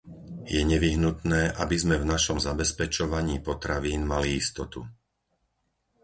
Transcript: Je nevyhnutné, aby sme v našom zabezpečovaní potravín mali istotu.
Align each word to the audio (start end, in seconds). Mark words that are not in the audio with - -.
Je 0.53 0.57
nevyhnutné, 0.71 1.41
aby 1.63 1.75
sme 1.83 1.95
v 2.01 2.09
našom 2.13 2.37
zabezpečovaní 2.47 3.35
potravín 3.47 4.01
mali 4.13 4.29
istotu. 4.43 4.81